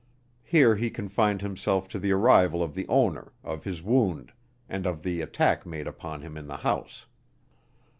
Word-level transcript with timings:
Here 0.41 0.77
he 0.77 0.89
confined 0.89 1.43
himself 1.43 1.87
to 1.89 1.99
the 1.99 2.11
arrival 2.11 2.63
of 2.63 2.73
the 2.73 2.87
owner, 2.87 3.33
of 3.43 3.65
his 3.65 3.83
wound, 3.83 4.33
and 4.67 4.87
of 4.87 5.03
the 5.03 5.21
attack 5.21 5.63
made 5.63 5.85
upon 5.85 6.23
him 6.23 6.37
in 6.37 6.47
the 6.47 6.57
house. 6.57 7.05